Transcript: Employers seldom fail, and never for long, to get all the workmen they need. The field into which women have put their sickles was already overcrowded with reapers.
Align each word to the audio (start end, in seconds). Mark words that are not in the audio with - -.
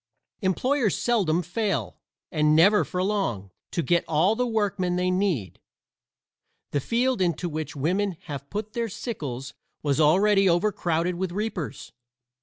Employers 0.41 0.97
seldom 0.97 1.43
fail, 1.43 1.99
and 2.31 2.55
never 2.55 2.83
for 2.83 3.03
long, 3.03 3.51
to 3.69 3.83
get 3.83 4.03
all 4.07 4.35
the 4.35 4.47
workmen 4.47 4.95
they 4.95 5.11
need. 5.11 5.59
The 6.71 6.79
field 6.79 7.21
into 7.21 7.47
which 7.47 7.75
women 7.75 8.17
have 8.23 8.49
put 8.49 8.73
their 8.73 8.89
sickles 8.89 9.53
was 9.83 9.99
already 10.01 10.49
overcrowded 10.49 11.13
with 11.17 11.31
reapers. 11.31 11.91